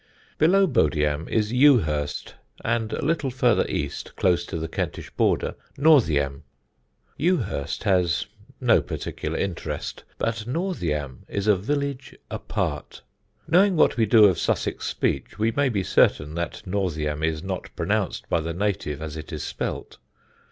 Below 0.39 0.65
Bodiam 0.65 1.29
is 1.29 1.53
Ewhurst, 1.53 2.33
and 2.65 2.91
a 2.91 3.05
little 3.05 3.29
farther 3.29 3.67
east, 3.69 4.15
close 4.15 4.47
to 4.47 4.57
the 4.57 4.67
Kentish 4.67 5.11
border, 5.11 5.53
Northiam. 5.77 6.41
Ewhurst 7.19 7.83
has 7.83 8.25
no 8.59 8.81
particular 8.81 9.37
interest, 9.37 10.03
but 10.17 10.47
Northiam 10.47 11.19
is 11.27 11.45
a 11.45 11.55
village 11.55 12.15
apart. 12.31 13.03
Knowing 13.47 13.75
what 13.75 13.95
we 13.95 14.07
do 14.07 14.25
of 14.25 14.39
Sussex 14.39 14.87
speech 14.87 15.37
we 15.37 15.51
may 15.51 15.69
be 15.69 15.83
certain 15.83 16.33
that 16.33 16.63
Northiam 16.65 17.21
is 17.21 17.43
not 17.43 17.69
pronounced 17.75 18.27
by 18.27 18.41
the 18.41 18.55
native 18.55 19.03
as 19.03 19.15
it 19.15 19.31
is 19.31 19.43
spelt. 19.43 19.99